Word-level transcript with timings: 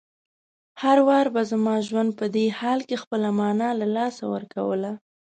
هر 0.81 0.97
وار 1.07 1.27
به 1.33 1.41
زما 1.51 1.75
ژوند 1.87 2.09
په 2.19 2.25
دې 2.35 2.45
حال 2.59 2.79
کې 2.87 3.01
خپله 3.03 3.29
مانا 3.39 3.69
له 3.79 3.87
لاسه 3.95 4.23
ورکوله. 4.33 4.91